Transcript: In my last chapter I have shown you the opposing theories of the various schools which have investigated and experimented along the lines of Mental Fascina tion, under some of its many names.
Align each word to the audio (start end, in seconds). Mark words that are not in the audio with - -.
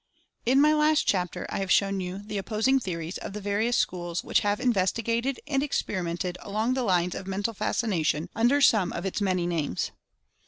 In 0.47 0.59
my 0.59 0.73
last 0.73 1.05
chapter 1.05 1.45
I 1.49 1.59
have 1.59 1.69
shown 1.69 1.99
you 1.99 2.17
the 2.25 2.39
opposing 2.39 2.79
theories 2.79 3.19
of 3.19 3.33
the 3.33 3.39
various 3.39 3.77
schools 3.77 4.23
which 4.23 4.39
have 4.39 4.59
investigated 4.59 5.39
and 5.45 5.61
experimented 5.61 6.39
along 6.41 6.73
the 6.73 6.81
lines 6.81 7.13
of 7.13 7.27
Mental 7.27 7.53
Fascina 7.53 8.03
tion, 8.03 8.27
under 8.35 8.61
some 8.61 8.91
of 8.93 9.05
its 9.05 9.21
many 9.21 9.45
names. 9.45 9.91